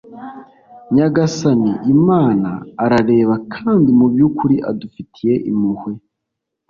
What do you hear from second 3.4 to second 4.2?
kandi mu